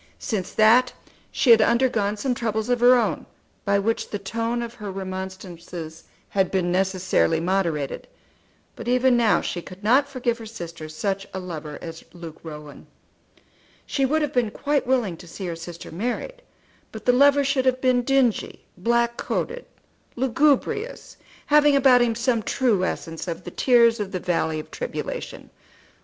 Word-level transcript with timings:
Since 0.17 0.53
that 0.53 0.91
she 1.31 1.51
had 1.51 1.61
undergone 1.61 2.17
some 2.17 2.33
troubles 2.33 2.69
of 2.69 2.79
her 2.79 2.95
own 2.95 3.27
by 3.65 3.77
which 3.77 4.09
the 4.09 4.17
tone 4.17 4.63
of 4.63 4.73
her 4.73 4.89
remonstrances 4.91 6.05
had 6.29 6.49
been 6.49 6.71
necessarily 6.71 7.39
moderated; 7.39 8.07
but 8.75 8.87
even 8.87 9.15
now 9.15 9.41
she 9.41 9.61
could 9.61 9.83
not 9.83 10.09
forgive 10.09 10.39
her 10.39 10.45
sister 10.47 10.89
such 10.89 11.27
a 11.35 11.39
lover 11.39 11.77
as 11.83 12.03
Luke 12.13 12.39
Rowan. 12.41 12.87
She 13.85 14.03
would 14.03 14.23
have 14.23 14.33
been 14.33 14.49
quite 14.49 14.87
willing 14.87 15.17
to 15.17 15.27
see 15.27 15.45
her 15.45 15.55
sister 15.55 15.91
married, 15.91 16.41
but 16.91 17.05
the 17.05 17.13
lover 17.13 17.43
should 17.43 17.67
have 17.67 17.79
been 17.79 18.01
dingy, 18.01 18.65
black 18.75 19.17
coated, 19.17 19.67
lugubrious, 20.15 21.15
having 21.45 21.75
about 21.75 22.01
him 22.01 22.15
some 22.15 22.41
true 22.41 22.83
essence 22.83 23.27
of 23.27 23.43
the 23.43 23.51
tears 23.51 23.99
of 23.99 24.11
the 24.13 24.19
valley 24.19 24.59
of 24.59 24.71
tribulation. 24.71 25.51